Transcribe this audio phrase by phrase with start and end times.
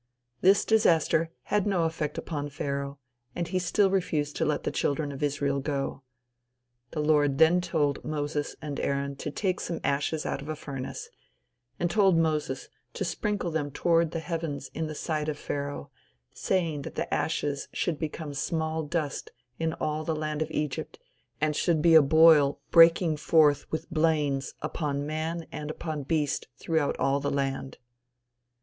[0.41, 2.97] This disaster had no effect upon Pharaoh,
[3.35, 6.01] and he still refused to let the children of Israel go.
[6.89, 11.07] The Lord then told Moses and Aaron to take some ashes out of a furnace,
[11.79, 15.91] and told Moses to sprinkle them toward the heavens in the sight of Pharaoh;
[16.33, 19.29] saying that the ashes should become small dust
[19.59, 20.97] in all the land of Egypt,
[21.39, 26.97] and should be a boil breaking forth with blains upon man and upon beast throughout
[26.97, 27.77] all the land.